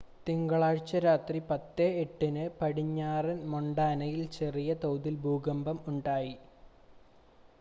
[0.27, 6.35] തിങ്കളാഴ്ച രാത്രി 10:08-ന് പടിഞ്ഞാറൻ മൊണ്ടാനയിൽ ചെറിയ തോതിൽ ഭൂകമ്പം ഉണ്ടായി